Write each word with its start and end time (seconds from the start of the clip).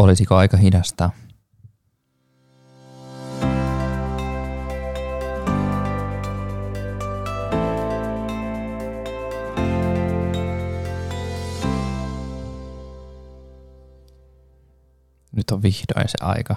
Olisiko 0.00 0.34
aika 0.34 0.56
hidastaa? 0.56 1.10
Nyt 15.32 15.50
on 15.50 15.62
vihdoin 15.62 16.08
se 16.08 16.18
aika. 16.20 16.56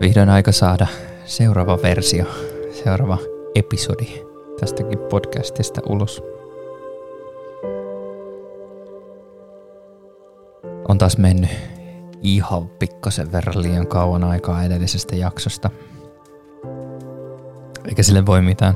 Vihdoin 0.00 0.28
aika 0.28 0.52
saada 0.52 0.86
seuraava 1.24 1.78
versio, 1.82 2.24
seuraava 2.84 3.18
episodi 3.54 4.22
tästäkin 4.60 4.98
podcastista 4.98 5.80
ulos. 5.86 6.35
On 10.96 11.00
taas 11.00 11.18
mennyt 11.18 11.50
ihan 12.22 12.68
pikkasen 12.68 13.32
verran 13.32 13.62
liian 13.62 13.86
kauan 13.86 14.24
aikaa 14.24 14.64
edellisestä 14.64 15.16
jaksosta. 15.16 15.70
Eikä 17.88 18.02
sille 18.02 18.26
voi 18.26 18.42
mitään. 18.42 18.74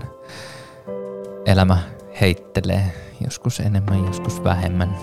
Elämä 1.46 1.78
heittelee 2.20 2.92
joskus 3.24 3.60
enemmän, 3.60 4.04
joskus 4.04 4.44
vähemmän. 4.44 4.96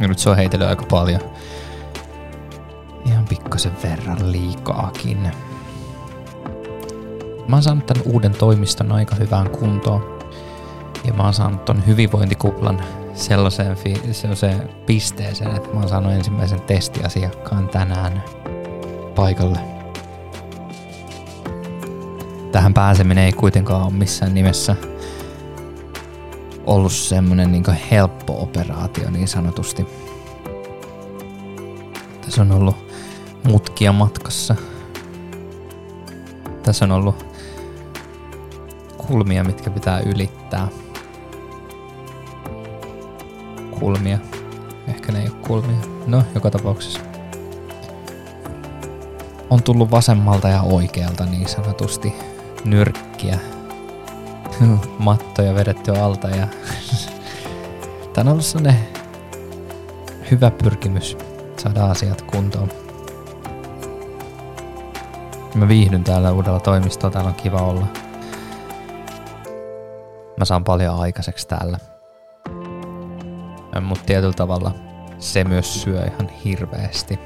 Ja 0.00 0.08
nyt 0.08 0.18
se 0.18 0.30
on 0.30 0.36
heitellyt 0.36 0.68
aika 0.68 0.86
paljon. 0.90 1.20
Ihan 3.06 3.24
pikkasen 3.28 3.72
verran 3.82 4.32
liikaakin. 4.32 5.30
Mä 7.48 7.56
oon 7.56 7.62
saanut 7.62 7.86
tämän 7.86 8.06
uuden 8.06 8.32
toimiston 8.32 8.92
aika 8.92 9.14
hyvään 9.14 9.50
kuntoon. 9.50 10.18
Ja 11.04 11.12
mä 11.12 11.22
oon 11.22 11.34
saanut 11.34 11.64
ton 11.64 11.86
hyvinvointikuplan 11.86 12.80
sellaiseen, 13.18 13.76
fi- 13.76 14.02
sellaiseen 14.12 14.70
pisteeseen, 14.86 15.56
että 15.56 15.68
mä 15.68 15.80
oon 15.80 15.88
saanut 15.88 16.12
ensimmäisen 16.12 16.60
testiasiakkaan 16.60 17.68
tänään 17.68 18.24
paikalle. 19.14 19.58
Tähän 22.52 22.74
pääseminen 22.74 23.24
ei 23.24 23.32
kuitenkaan 23.32 23.82
ole 23.82 23.92
missään 23.92 24.34
nimessä 24.34 24.76
ollut 26.66 26.92
semmonen 26.92 27.52
niin 27.52 27.64
helppo 27.90 28.42
operaatio 28.42 29.10
niin 29.10 29.28
sanotusti. 29.28 29.86
Tässä 32.20 32.42
on 32.42 32.52
ollut 32.52 32.76
mutkia 33.44 33.92
matkassa. 33.92 34.54
Tässä 36.62 36.84
on 36.84 36.92
ollut 36.92 37.26
kulmia, 38.96 39.44
mitkä 39.44 39.70
pitää 39.70 40.00
ylittää. 40.00 40.68
Kulmia. 43.80 44.18
Ehkä 44.88 45.12
ne 45.12 45.22
ei 45.22 45.28
ole 45.28 45.36
kulmia. 45.46 45.76
No, 46.06 46.22
joka 46.34 46.50
tapauksessa. 46.50 47.00
On 49.50 49.62
tullut 49.62 49.90
vasemmalta 49.90 50.48
ja 50.48 50.62
oikealta 50.62 51.26
niin 51.26 51.48
sanotusti 51.48 52.14
nyrkkiä. 52.64 53.38
Mattoja 54.98 55.54
vedetty 55.54 55.92
alta 55.92 56.28
ja 56.28 56.48
Tämä 58.12 58.30
on 58.30 58.32
ollut 58.32 58.44
sellainen 58.44 58.88
hyvä 60.30 60.50
pyrkimys 60.50 61.16
saada 61.56 61.84
asiat 61.84 62.22
kuntoon. 62.22 62.68
Mä 65.54 65.68
viihdyn 65.68 66.04
täällä 66.04 66.32
uudella 66.32 66.60
toimistolla, 66.60 67.12
täällä 67.12 67.28
on 67.28 67.34
kiva 67.34 67.58
olla. 67.58 67.86
Mä 70.36 70.44
saan 70.44 70.64
paljon 70.64 71.00
aikaiseksi 71.00 71.48
täällä. 71.48 71.78
Mutta 73.84 74.04
tietyllä 74.04 74.32
tavalla 74.32 74.74
se 75.18 75.44
myös 75.44 75.82
syö 75.82 76.00
ihan 76.00 76.28
hirveästi. 76.44 77.18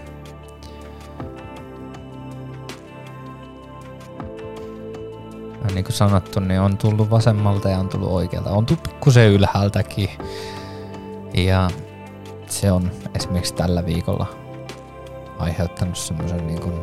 Ja 5.64 5.74
niin 5.74 5.84
kuin 5.84 5.92
sanottu, 5.92 6.40
niin 6.40 6.60
on 6.60 6.78
tullut 6.78 7.10
vasemmalta 7.10 7.68
ja 7.68 7.78
on 7.78 7.88
tullut 7.88 8.10
oikealta. 8.10 8.50
On 8.50 8.66
tullut 8.66 8.82
pikkusen 8.82 9.28
ylhäältäkin. 9.28 10.08
Ja 11.34 11.70
se 12.46 12.72
on 12.72 12.90
esimerkiksi 13.14 13.54
tällä 13.54 13.86
viikolla 13.86 14.26
aiheuttanut 15.38 15.96
semmoisen 15.96 16.46
niin 16.46 16.60
kuin 16.60 16.74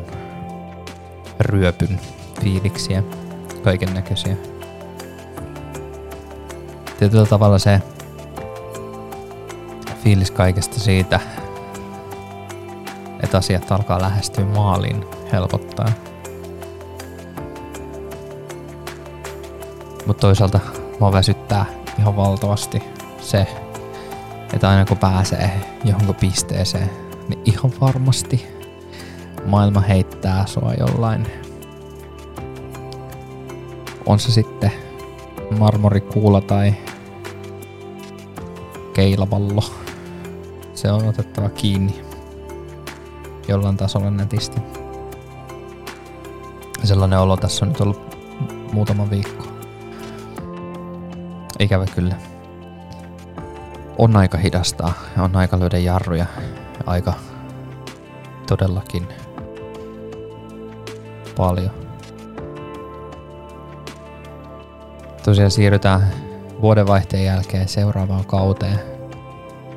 ryöpyn 1.40 2.00
fiiliksiä, 2.42 3.02
kaiken 3.62 3.94
näköisiä. 3.94 4.36
Tietyllä 6.98 7.26
tavalla 7.26 7.58
se 7.58 7.82
fiilis 10.02 10.30
kaikesta 10.30 10.80
siitä, 10.80 11.20
että 13.22 13.38
asiat 13.38 13.72
alkaa 13.72 14.00
lähestyä 14.00 14.44
maaliin, 14.44 15.04
helpottaa. 15.32 15.88
Mutta 20.06 20.20
toisaalta 20.20 20.60
mua 21.00 21.12
väsyttää 21.12 21.64
ihan 21.98 22.16
valtavasti 22.16 22.82
se, 23.20 23.46
että 24.54 24.70
aina 24.70 24.84
kun 24.84 24.98
pääsee 24.98 25.50
johonkin 25.84 26.14
pisteeseen, 26.14 26.90
niin 27.28 27.40
ihan 27.44 27.72
varmasti 27.80 28.46
maailma 29.46 29.80
heittää 29.80 30.46
sua 30.46 30.74
jollain. 30.74 31.26
On 34.06 34.18
se 34.18 34.32
sitten 34.32 34.72
marmorikuula 35.58 36.40
tai 36.40 36.74
keilavallo. 38.94 39.62
Se 40.80 40.92
on 40.92 41.08
otettava 41.08 41.48
kiinni 41.48 42.04
jollain 43.48 43.76
tasolla 43.76 44.10
netisti. 44.10 44.60
Sellainen 46.84 47.18
olo 47.18 47.36
tässä 47.36 47.64
on 47.64 47.68
nyt 47.68 47.80
ollut 47.80 48.16
muutama 48.72 49.10
viikko. 49.10 49.44
Ikävä 51.58 51.86
kyllä. 51.86 52.14
On 53.98 54.16
aika 54.16 54.38
hidastaa 54.38 54.92
on 55.18 55.36
aika 55.36 55.60
löydä 55.60 55.78
jarruja. 55.78 56.26
Aika 56.86 57.12
todellakin 58.48 59.08
paljon. 61.36 61.70
Tosiaan 65.24 65.50
siirrytään 65.50 66.12
vuodenvaihteen 66.60 67.24
jälkeen 67.24 67.68
seuraavaan 67.68 68.24
kauteen. 68.24 68.80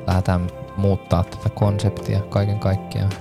Lähdetään 0.06 0.63
muuttaa 0.76 1.24
tätä 1.24 1.48
konseptia 1.48 2.20
kaiken 2.20 2.58
kaikkiaan. 2.58 3.12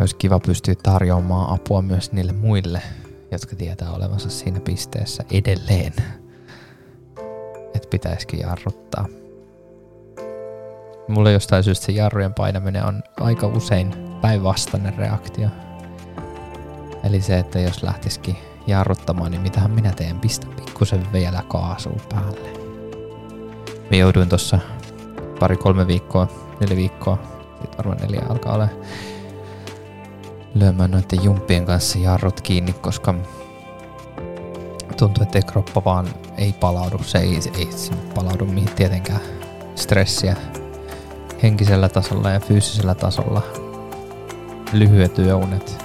Olisi 0.00 0.16
kiva 0.16 0.40
pystyä 0.40 0.74
tarjoamaan 0.82 1.54
apua 1.54 1.82
myös 1.82 2.12
niille 2.12 2.32
muille, 2.32 2.82
jotka 3.30 3.56
tietää 3.56 3.90
olevansa 3.92 4.30
siinä 4.30 4.60
pisteessä 4.60 5.24
edelleen. 5.30 5.92
Että 7.74 7.88
pitäisikin 7.90 8.40
jarruttaa. 8.40 9.06
Mulle 11.08 11.32
jostain 11.32 11.64
syystä 11.64 11.86
se 11.86 11.92
jarrujen 11.92 12.34
painaminen 12.34 12.84
on 12.86 13.02
aika 13.20 13.46
usein 13.46 13.94
päinvastainen 14.20 14.94
reaktio. 14.94 15.48
Eli 17.04 17.20
se, 17.20 17.38
että 17.38 17.58
jos 17.58 17.82
lähtisikin 17.82 18.36
jarruttamaan, 18.66 19.30
niin 19.30 19.42
mitähän 19.42 19.70
minä 19.70 19.92
teen, 19.92 20.20
pistä 20.20 20.46
pikkusen 20.56 21.12
vielä 21.12 21.42
kaasua 21.48 21.96
päälle. 22.08 22.59
Me 23.90 23.96
jouduin 23.96 24.28
tuossa 24.28 24.58
pari-kolme 25.40 25.86
viikkoa, 25.86 26.28
neljä 26.60 26.76
viikkoa, 26.76 27.18
sitten 27.50 27.78
varmaan 27.78 27.98
neljä 27.98 28.22
alkaa 28.28 28.54
olla 28.54 28.68
lyömään 30.54 30.90
noiden 30.90 31.24
jumppien 31.24 31.66
kanssa 31.66 31.98
jarrut 31.98 32.40
kiinni, 32.40 32.72
koska 32.72 33.14
tuntuu, 34.96 35.22
että 35.22 35.42
kroppa 35.42 35.84
vaan 35.84 36.08
ei 36.36 36.52
palaudu. 36.52 36.98
Se 37.02 37.18
ei, 37.18 37.38
ei 37.58 37.68
palaudu 38.14 38.44
mihin 38.44 38.70
tietenkään 38.70 39.20
stressiä 39.74 40.36
henkisellä 41.42 41.88
tasolla 41.88 42.30
ja 42.30 42.40
fyysisellä 42.40 42.94
tasolla. 42.94 43.42
Lyhyet 44.72 45.18
yöunet, 45.18 45.84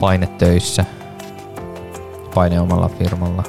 paine 0.00 0.26
töissä, 0.26 0.84
paine 2.34 2.60
omalla 2.60 2.88
firmalla 2.88 3.42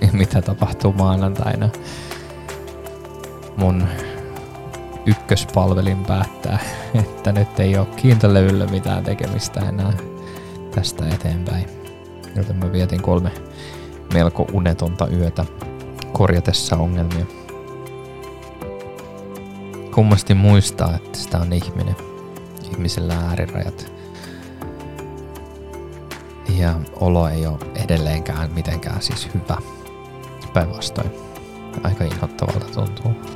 ja 0.00 0.08
mitä 0.12 0.42
tapahtuu 0.42 0.92
maanantaina. 0.92 1.68
Mun 3.56 3.86
ykköspalvelin 5.06 6.04
päättää, 6.04 6.58
että 7.00 7.32
nyt 7.32 7.60
ei 7.60 7.78
ole 7.78 7.86
kiintolevyllä 7.86 8.66
mitään 8.66 9.04
tekemistä 9.04 9.60
enää 9.68 9.92
tästä 10.74 11.08
eteenpäin. 11.08 11.66
Joten 12.36 12.56
mä 12.56 12.72
vietin 12.72 13.02
kolme 13.02 13.30
melko 14.14 14.46
unetonta 14.52 15.08
yötä 15.08 15.44
korjatessa 16.12 16.76
ongelmia. 16.76 17.26
Kummasti 19.94 20.34
muistaa, 20.34 20.96
että 20.96 21.18
sitä 21.18 21.38
on 21.38 21.52
ihminen. 21.52 21.96
Ihmisellä 22.70 23.14
äärirajat. 23.14 23.92
Ja 26.58 26.74
olo 27.00 27.28
ei 27.28 27.46
ole 27.46 27.58
edelleenkään 27.84 28.52
mitenkään 28.52 29.02
siis 29.02 29.28
hyvä. 29.34 29.56
Päinvastoin. 30.52 31.10
Aika 31.84 32.04
inhottavalta 32.04 32.66
tuntuu. 32.66 33.33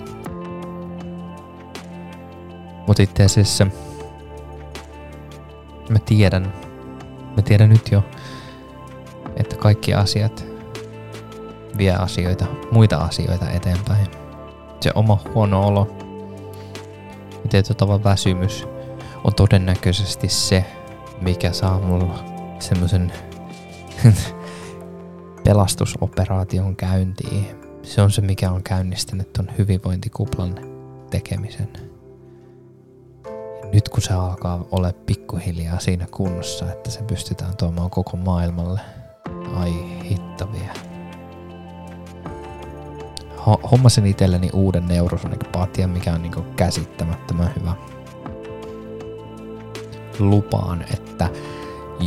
Mutta 2.89 3.03
itse 3.03 3.25
asiassa 3.25 3.67
mä 5.89 5.99
tiedän, 5.99 6.53
mä 7.37 7.43
tiedän 7.43 7.69
nyt 7.69 7.93
jo, 7.93 8.05
että 9.37 9.57
kaikki 9.57 9.95
asiat 9.95 10.47
vie 11.79 11.95
asioita, 11.95 12.47
muita 12.71 12.97
asioita 12.97 13.51
eteenpäin. 13.51 14.07
Se 14.81 14.91
oma 14.95 15.19
huono 15.35 15.67
olo 15.67 15.97
ja 17.33 17.49
tietyllä 17.51 18.05
väsymys 18.05 18.67
on 19.25 19.35
todennäköisesti 19.35 20.29
se, 20.29 20.65
mikä 21.21 21.53
saa 21.53 21.81
mulla 21.81 22.25
semmoisen 22.59 23.13
pelastusoperaation 25.45 26.77
käyntiin. 26.77 27.47
Se 27.83 28.03
on 28.03 28.11
se, 28.11 28.21
mikä 28.21 28.51
on 28.51 28.63
käynnistänyt 28.63 29.33
ton 29.33 29.49
hyvinvointikuplan 29.59 30.55
tekemisen. 31.11 31.88
Nyt 33.73 33.89
kun 33.89 34.03
se 34.03 34.15
alkaa 34.15 34.65
olla 34.71 34.93
pikkuhiljaa 35.07 35.79
siinä 35.79 36.07
kunnossa, 36.11 36.73
että 36.73 36.91
se 36.91 37.03
pystytään 37.03 37.57
tuomaan 37.57 37.91
koko 37.91 38.17
maailmalle, 38.17 38.81
ai 39.57 39.73
hittavia. 40.11 40.73
Hommasin 43.71 44.07
itselleni 44.07 44.51
uuden 44.53 44.89
Neurosonic-patjan, 44.89 45.91
mikä 45.91 46.13
on 46.15 46.23
niinku 46.23 46.45
käsittämättömän 46.57 47.55
hyvä. 47.61 47.75
Lupaan, 50.19 50.85
että 50.95 51.29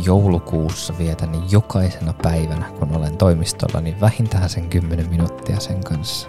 joulukuussa 0.04 0.94
vietän 0.98 1.50
jokaisena 1.50 2.14
päivänä, 2.22 2.70
kun 2.78 2.96
olen 2.96 3.16
toimistolla, 3.16 3.80
niin 3.80 4.00
vähintään 4.00 4.48
sen 4.48 4.68
10 4.68 5.10
minuuttia 5.10 5.60
sen 5.60 5.84
kanssa. 5.84 6.28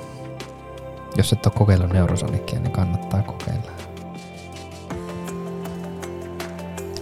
Jos 1.17 1.33
et 1.33 1.45
ole 1.45 1.53
kokeillut 1.57 1.93
Neurosonicia, 1.93 2.59
niin 2.59 2.71
kannattaa 2.71 3.21
kokeilla. 3.21 3.82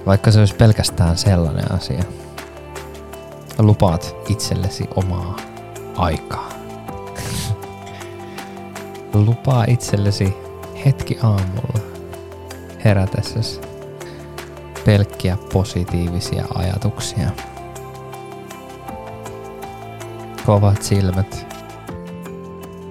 Vaikka 0.05 0.31
se 0.31 0.39
olisi 0.39 0.55
pelkästään 0.55 1.17
sellainen 1.17 1.71
asia. 1.71 2.03
Lupaat 3.59 4.15
itsellesi 4.29 4.89
omaa 4.95 5.35
aikaa. 5.95 6.49
Lupaa 9.13 9.65
itsellesi 9.67 10.33
hetki 10.85 11.17
aamulla 11.23 11.79
herätessäsi 12.85 13.61
pelkkiä 14.85 15.37
positiivisia 15.53 16.45
ajatuksia. 16.55 17.29
Kovat 20.45 20.81
silmät. 20.81 21.47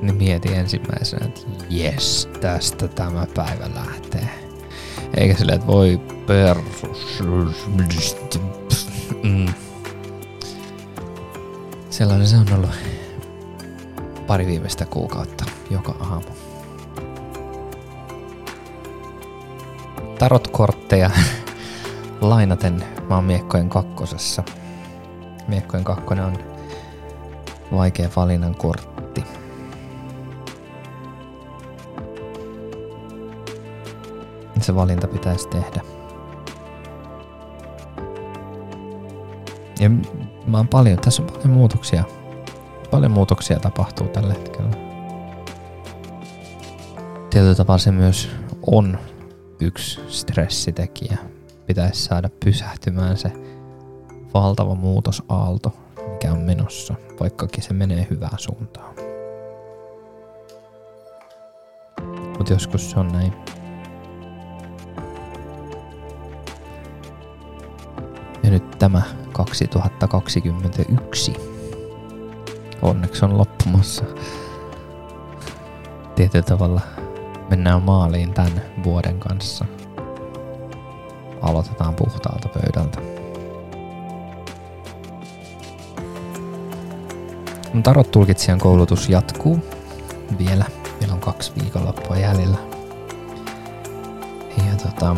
Niin 0.02 0.16
mieti 0.16 0.54
ensimmäisenä, 0.54 1.26
että 1.26 1.40
jes, 1.70 2.28
tästä 2.40 2.88
tämä 2.88 3.26
päivä 3.34 3.70
lähtee. 3.74 4.39
Eikä 5.16 5.34
silleen, 5.34 5.56
että 5.56 5.66
voi 5.66 6.00
perus. 6.26 7.22
Mm. 9.22 9.54
Sellainen 11.90 12.26
se 12.26 12.36
on 12.36 12.52
ollut 12.52 12.70
pari 14.26 14.46
viimeistä 14.46 14.86
kuukautta 14.86 15.44
joka 15.70 15.94
aamu. 16.00 16.26
Tarotkortteja 20.18 21.10
lainaten 22.20 22.84
mä 23.08 23.14
oon 23.14 23.24
Miekkojen 23.24 23.68
kakkosessa. 23.68 24.42
Miekkojen 25.48 25.84
kakkonen 25.84 26.24
on 26.24 26.38
vaikea 27.72 28.08
valinnan 28.16 28.54
kortti. 28.54 28.99
Se 34.60 34.74
valinta 34.74 35.08
pitäisi 35.08 35.48
tehdä. 35.48 35.80
Ja 39.80 39.90
mä 40.46 40.56
oon 40.56 40.68
paljon, 40.68 40.98
tässä 40.98 41.22
on 41.22 41.28
paljon 41.32 41.50
muutoksia. 41.50 42.04
Paljon 42.90 43.12
muutoksia 43.12 43.60
tapahtuu 43.60 44.08
tällä 44.08 44.34
hetkellä. 44.34 44.70
Tietyllä 47.30 47.54
tavalla 47.54 47.78
se 47.78 47.90
myös 47.90 48.30
on 48.66 48.98
yksi 49.60 50.00
stressitekijä 50.08 51.18
pitäisi 51.66 52.02
saada 52.02 52.30
pysähtymään 52.44 53.16
se 53.16 53.32
valtava 54.34 54.74
muutosaalto, 54.74 55.72
mikä 56.12 56.32
on 56.32 56.38
menossa, 56.38 56.94
vaikkakin 57.20 57.62
se 57.62 57.72
menee 57.72 58.06
hyvään 58.10 58.38
suuntaan. 58.38 58.94
Mutta 62.38 62.52
joskus 62.52 62.90
se 62.90 62.98
on 62.98 63.08
näin. 63.08 63.59
Nyt 68.50 68.78
tämä 68.78 69.02
2021 69.32 71.32
onneksi 72.82 73.24
on 73.24 73.38
loppumassa. 73.38 74.04
Tietyllä 76.14 76.44
tavalla 76.44 76.80
mennään 77.50 77.82
maaliin 77.82 78.34
tämän 78.34 78.62
vuoden 78.84 79.20
kanssa– 79.20 79.64
aloitetaan 81.42 81.94
puhtaalta 81.94 82.48
pöydältä. 82.48 82.98
Tarot 87.82 88.10
tulkitsijan 88.10 88.58
koulutus 88.58 89.08
jatkuu 89.08 89.58
vielä. 90.38 90.64
Meillä 91.00 91.14
on 91.14 91.20
kaksi 91.20 91.52
viikonloppua 91.60 92.16
jäljellä. 92.16 92.58
Ja 94.56 94.76
tota, 94.82 95.16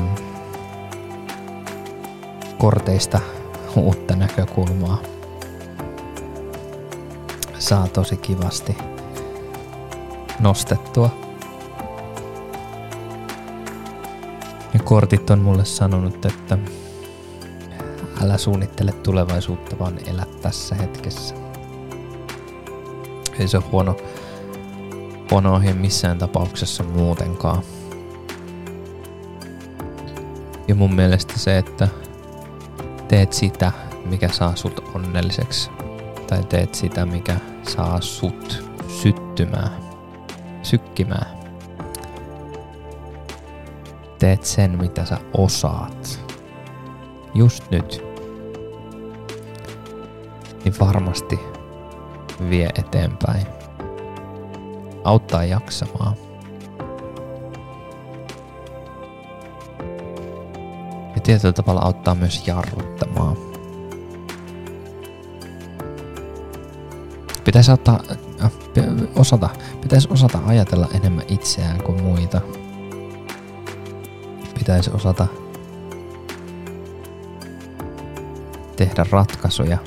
korteista 2.62 3.20
uutta 3.76 4.16
näkökulmaa 4.16 4.98
saa 7.58 7.88
tosi 7.88 8.16
kivasti 8.16 8.76
nostettua 10.40 11.10
Ja 14.74 14.80
kortit 14.84 15.30
on 15.30 15.38
mulle 15.38 15.64
sanonut, 15.64 16.24
että 16.24 16.58
älä 18.22 18.38
suunnittele 18.38 18.92
tulevaisuutta, 18.92 19.78
vaan 19.78 19.98
elä 20.06 20.26
tässä 20.42 20.74
hetkessä. 20.74 21.34
Ei 23.38 23.48
se 23.48 23.56
ole 23.56 23.64
huono, 23.72 23.96
huono 25.30 25.54
ohje 25.54 25.72
missään 25.72 26.18
tapauksessa 26.18 26.82
muutenkaan. 26.84 27.62
Ja 30.68 30.74
mun 30.74 30.94
mielestä 30.94 31.38
se, 31.38 31.58
että 31.58 31.88
teet 33.12 33.32
sitä, 33.32 33.72
mikä 34.04 34.28
saa 34.28 34.56
sut 34.56 34.90
onnelliseksi, 34.94 35.70
tai 36.26 36.44
teet 36.44 36.74
sitä, 36.74 37.06
mikä 37.06 37.36
saa 37.68 38.00
sut 38.00 38.64
syttymään, 38.88 39.70
sykkimään, 40.62 41.38
teet 44.18 44.44
sen, 44.44 44.78
mitä 44.78 45.04
sä 45.04 45.18
osaat, 45.36 46.20
just 47.34 47.70
nyt, 47.70 48.04
niin 50.64 50.74
varmasti 50.80 51.38
vie 52.50 52.68
eteenpäin. 52.78 53.46
Auttaa 55.04 55.44
jaksamaan. 55.44 56.14
Tietyllä 61.32 61.52
tavalla 61.52 61.80
auttaa 61.80 62.14
myös 62.14 62.46
jarruttamaan. 62.46 63.36
Pitäisi 67.44 67.72
ottaa, 67.72 68.00
äh, 68.42 68.50
osata, 69.16 69.48
pitäisi 69.80 70.08
osata 70.10 70.38
ajatella 70.46 70.88
enemmän 70.94 71.24
itseään 71.28 71.82
kuin 71.82 72.02
muita 72.02 72.40
pitäisi 74.58 74.90
osata 74.90 75.26
tehdä 78.76 79.06
ratkaisuja, 79.10 79.78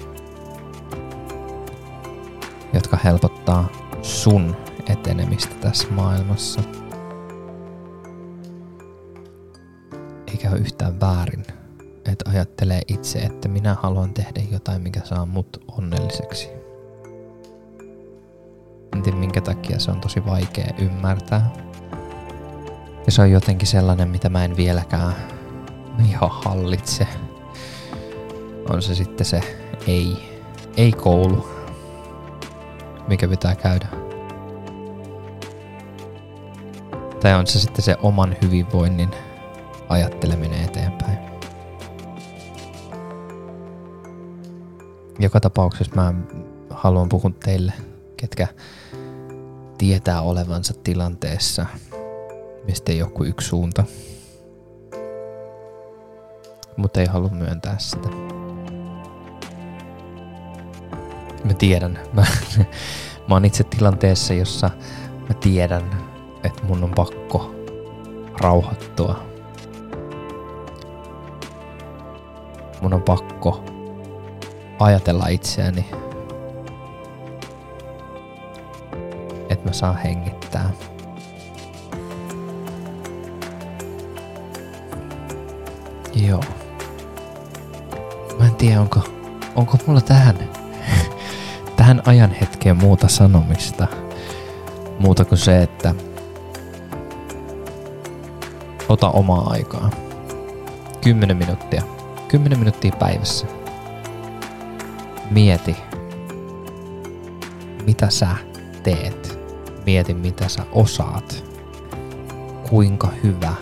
jotka 2.73 2.97
helpottaa 3.03 3.69
sun 4.01 4.55
etenemistä 4.89 5.55
tässä 5.61 5.87
maailmassa. 5.91 6.61
Eikä 10.35 10.49
ole 10.49 10.59
yhtään 10.59 10.99
väärin, 10.99 11.45
että 12.05 12.29
ajattelee 12.29 12.81
itse, 12.87 13.19
että 13.19 13.47
minä 13.47 13.75
haluan 13.81 14.13
tehdä 14.13 14.41
jotain, 14.51 14.81
mikä 14.81 15.01
saa 15.03 15.25
mut 15.25 15.63
onnelliseksi. 15.77 16.49
En 18.95 19.01
tiedä 19.03 19.17
minkä 19.17 19.41
takia 19.41 19.79
se 19.79 19.91
on 19.91 20.01
tosi 20.01 20.25
vaikea 20.25 20.73
ymmärtää, 20.77 21.51
ja 23.05 23.11
se 23.11 23.21
on 23.21 23.31
jotenkin 23.31 23.67
sellainen, 23.67 24.09
mitä 24.09 24.29
mä 24.29 24.45
en 24.45 24.57
vieläkään 24.57 25.15
ihan 26.09 26.29
hallitse. 26.31 27.07
On 28.69 28.81
se 28.81 28.95
sitten 28.95 29.25
se 29.25 29.41
ei, 29.87 30.17
ei 30.77 30.91
koulu, 30.91 31.47
mikä 33.07 33.27
pitää 33.27 33.55
käydä. 33.55 33.87
Tai 37.21 37.33
on 37.33 37.47
se 37.47 37.59
sitten 37.59 37.83
se 37.85 37.97
oman 38.01 38.35
hyvinvoinnin 38.41 39.09
ajatteleminen 39.89 40.63
eteenpäin. 40.63 41.17
Joka 45.19 45.39
tapauksessa 45.39 45.95
mä 45.95 46.13
haluan 46.69 47.09
puhua 47.09 47.31
teille, 47.45 47.73
ketkä 48.17 48.47
tietää 49.77 50.21
olevansa 50.21 50.73
tilanteessa, 50.83 51.65
mistä 52.67 52.91
ei 52.91 52.97
joku 52.97 53.23
yksi 53.23 53.47
suunta, 53.47 53.83
mutta 56.77 56.99
ei 56.99 57.05
halua 57.05 57.29
myöntää 57.29 57.75
sitä. 57.79 58.09
Mä 61.43 61.53
tiedän, 61.53 61.99
mä, 62.13 62.25
mä 63.27 63.35
oon 63.35 63.45
itse 63.45 63.63
tilanteessa, 63.63 64.33
jossa 64.33 64.69
mä 65.29 65.33
tiedän, 65.39 65.83
että 66.43 66.63
mun 66.63 66.83
on 66.83 66.91
pakko 66.95 67.55
rauhoittua. 68.41 69.34
Mun 72.85 72.93
on 72.93 73.01
pakko 73.01 73.63
ajatella 74.79 75.27
itseäni, 75.27 75.85
että 79.49 79.65
mä 79.65 79.73
saan 79.73 79.97
hengittää. 79.97 80.69
Joo. 86.15 86.43
Mä 88.39 88.45
en 88.45 88.55
tiedä, 88.55 88.81
onko, 88.81 88.99
onko 89.55 89.77
mulla 89.87 90.01
tähän, 90.01 90.35
tähän 91.77 92.01
ajan 92.05 92.31
hetkeen 92.41 92.77
muuta 92.77 93.07
sanomista. 93.07 93.87
Muuta 94.99 95.25
kuin 95.25 95.39
se, 95.39 95.63
että 95.63 95.95
ota 98.89 99.09
omaa 99.09 99.49
aikaa. 99.49 99.89
10 101.01 101.37
minuuttia. 101.37 101.94
10 102.27 102.59
minuuttia 102.59 102.91
päivässä. 102.99 103.47
Mieti, 105.31 105.75
mitä 107.85 108.09
sä 108.09 108.27
teet. 108.83 109.39
Mieti, 109.85 110.13
mitä 110.13 110.47
sä 110.47 110.65
osaat. 110.71 111.43
Kuinka 112.69 113.07
hyvä 113.23 113.53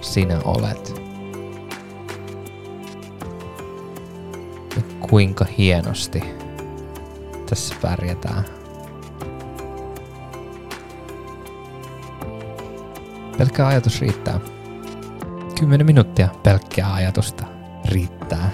sinä 0.00 0.40
olet. 0.44 1.02
Ja 4.76 4.82
kuinka 5.10 5.46
hienosti 5.58 6.20
tässä 7.50 7.74
pärjätään. 7.82 8.44
Pelkkä 13.38 13.66
ajatus 13.66 14.00
riittää. 14.00 14.40
10 15.54 15.86
minuuttia 15.86 16.28
pelkkää 16.42 16.94
ajatusta 16.94 17.44
riittää. 17.84 18.50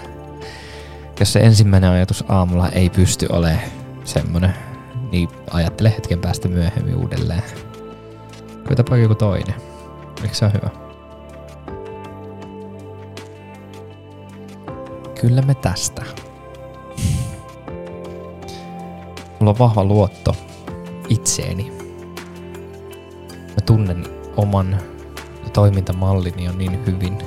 Jos 1.20 1.32
se 1.32 1.40
ensimmäinen 1.40 1.90
ajatus 1.90 2.24
aamulla 2.28 2.68
ei 2.68 2.90
pysty 2.90 3.26
olemaan 3.30 3.60
semmonen, 4.04 4.54
niin 5.12 5.28
ajattele 5.50 5.90
hetken 5.96 6.20
päästä 6.20 6.48
myöhemmin 6.48 6.96
uudelleen. 6.96 7.42
Koitapa 8.66 8.96
joku 8.96 9.14
toinen. 9.14 9.54
Eikö 10.22 10.34
se 10.34 10.44
ole 10.44 10.52
hyvä? 10.52 10.70
Kyllä 15.20 15.42
me 15.42 15.54
tästä. 15.54 16.02
Mulla 19.38 19.50
on 19.50 19.58
vahva 19.58 19.84
luotto 19.84 20.36
itseeni. 21.08 21.72
Mä 23.30 23.60
tunnen 23.66 24.06
oman 24.36 24.89
toimintamallini 25.52 26.48
on 26.48 26.58
niin 26.58 26.86
hyvin, 26.86 27.18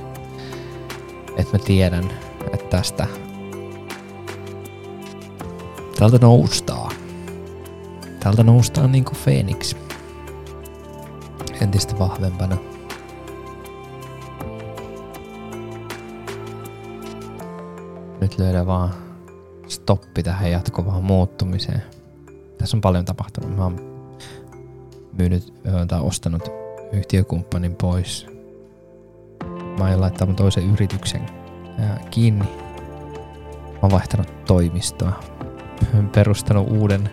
että 1.38 1.58
mä 1.58 1.64
tiedän, 1.66 2.10
että 2.54 2.70
tästä 2.70 3.08
Täältä 6.00 6.18
noustaa. 6.22 6.92
Täältä 8.20 8.44
noustaan 8.44 8.92
niin 8.92 9.06
kuin 9.06 9.18
Phoenix. 9.24 9.76
Entistä 11.62 12.00
vahvempana. 12.00 12.58
Nyt 18.22 18.40
löydään 18.40 18.68
vaan 18.68 18.94
stoppi 19.68 20.24
tähän 20.24 20.52
jatkuvaan 20.52 21.04
muuttumiseen. 21.04 21.84
Tässä 22.58 22.78
on 22.78 22.82
paljon 22.82 23.06
tapahtunut. 23.06 23.56
Mä 23.56 23.64
oon 23.64 23.80
myynyt 25.18 25.54
tai 25.88 26.02
ostanut 26.02 26.63
yhtiökumppanin 26.94 27.76
pois. 27.76 28.28
Mä 29.78 29.84
aion 29.86 30.02
laittaa 30.02 30.28
mun 30.28 30.36
toisen 30.36 30.74
yrityksen 30.74 31.22
kiinni. 32.12 32.46
Mä 33.66 33.80
oon 33.82 33.92
vaihtanut 33.92 34.46
toimistoa 34.46 35.24
perustanut 36.16 36.72
uuden 36.72 37.10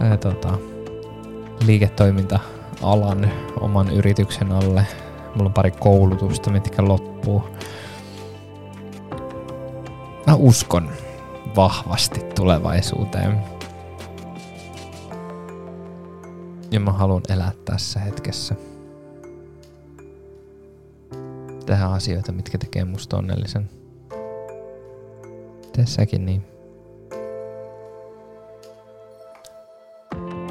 ää, 0.00 0.16
tota, 0.16 0.58
liiketoiminta-alan 1.66 3.30
oman 3.60 3.90
yrityksen 3.90 4.52
alle. 4.52 4.86
Mulla 5.34 5.48
on 5.48 5.52
pari 5.52 5.70
koulutusta, 5.70 6.50
mitkä 6.50 6.84
loppuu. 6.88 7.44
Mä 10.26 10.34
uskon 10.34 10.90
vahvasti 11.56 12.20
tulevaisuuteen. 12.34 13.44
Ja 16.74 16.80
mä 16.80 16.92
haluan 16.92 17.22
elää 17.28 17.52
tässä 17.64 18.00
hetkessä. 18.00 18.54
Tehdä 21.66 21.86
asioita, 21.86 22.32
mitkä 22.32 22.58
tekee 22.58 22.84
musta 22.84 23.16
onnellisen. 23.16 23.70
Tee 25.72 25.86
säkin 25.86 26.26
niin. 26.26 26.44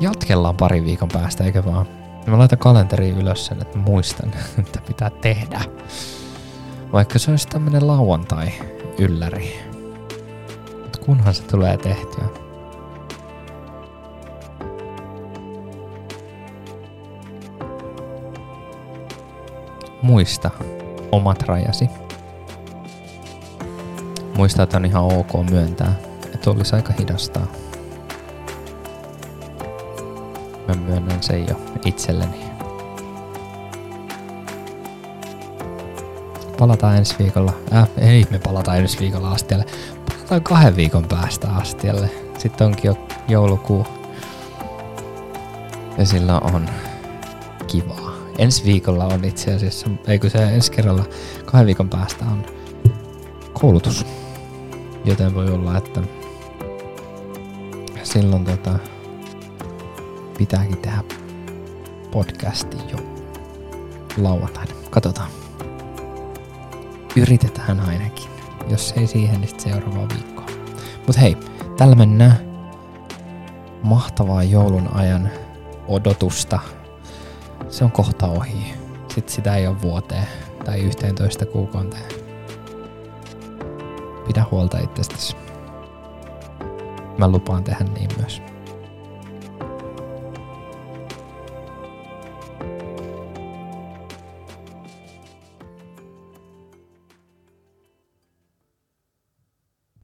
jatkellaan 0.01 0.57
pari 0.57 0.85
viikon 0.85 1.09
päästä, 1.13 1.43
eikö 1.43 1.65
vaan? 1.65 1.87
Mä 2.27 2.37
laitan 2.37 2.59
kalenteriin 2.59 3.17
ylös 3.17 3.45
sen, 3.45 3.61
että 3.61 3.77
muistan, 3.77 4.31
että 4.59 4.79
pitää 4.87 5.09
tehdä. 5.09 5.61
Vaikka 6.93 7.19
se 7.19 7.31
olisi 7.31 7.47
tämmönen 7.47 7.87
lauantai-ylläri. 7.87 9.59
Mutta 10.81 10.99
kunhan 10.99 11.33
se 11.33 11.43
tulee 11.43 11.77
tehtyä. 11.77 12.42
Muista 20.03 20.51
omat 21.11 21.41
rajasi. 21.41 21.89
Muista, 24.37 24.63
että 24.63 24.77
on 24.77 24.85
ihan 24.85 25.03
ok 25.03 25.49
myöntää, 25.49 25.93
että 26.33 26.51
olisi 26.51 26.75
aika 26.75 26.93
hidastaa. 26.99 27.47
Mä 30.67 30.75
myönnän 30.75 31.23
sen 31.23 31.47
jo 31.47 31.55
itselleni. 31.85 32.43
Palataan 36.59 36.97
ensi 36.97 37.15
viikolla. 37.19 37.53
Äh, 37.73 37.89
ei 37.97 38.25
me 38.29 38.39
palataan 38.39 38.77
ensi 38.77 38.99
viikolla 38.99 39.31
astialle. 39.31 39.65
Palataan 40.09 40.43
kahden 40.43 40.75
viikon 40.75 41.05
päästä 41.05 41.47
astialle. 41.47 42.09
Sitten 42.37 42.67
onkin 42.67 42.89
jo 42.89 42.97
joulukuu. 43.27 43.85
Ja 45.97 46.05
sillä 46.05 46.39
on 46.39 46.69
kivaa. 47.67 48.12
Ensi 48.37 48.63
viikolla 48.63 49.05
on 49.05 49.25
itse 49.25 49.53
asiassa, 49.53 49.89
eikö 50.07 50.29
se 50.29 50.43
ensi 50.43 50.71
kerralla 50.71 51.05
kahden 51.45 51.65
viikon 51.65 51.89
päästä 51.89 52.25
on 52.25 52.45
koulutus. 53.53 54.05
Joten 55.05 55.35
voi 55.35 55.49
olla, 55.49 55.77
että 55.77 56.01
silloin 58.03 58.45
tota, 58.45 58.79
pitääkin 60.37 60.77
tehdä 60.77 61.03
podcasti 62.11 62.77
jo 62.91 62.97
lauantaina. 64.17 64.73
Katsotaan. 64.89 65.29
Yritetään 67.15 67.79
ainakin. 67.79 68.29
Jos 68.69 68.93
ei 68.97 69.07
siihen, 69.07 69.41
niin 69.41 69.59
seuraavaa 69.59 70.09
viikkoa. 70.09 70.45
Mut 71.07 71.21
hei, 71.21 71.37
tällä 71.77 71.95
mennään 71.95 72.39
mahtavaa 73.83 74.43
joulun 74.43 74.89
ajan 74.93 75.29
odotusta. 75.87 76.59
Se 77.73 77.83
on 77.83 77.91
kohta 77.91 78.27
ohi. 78.27 78.73
Sitten 79.15 79.33
sitä 79.33 79.55
ei 79.55 79.67
ole 79.67 79.81
vuoteen 79.81 80.27
tai 80.65 80.81
11 80.81 81.45
kuukauteen. 81.45 82.03
Pidä 84.27 84.45
huolta 84.51 84.79
itsestäsi. 84.79 85.35
Mä 87.17 87.27
lupaan 87.27 87.63
tehdä 87.63 87.83
niin 87.83 88.09
myös. 88.17 88.41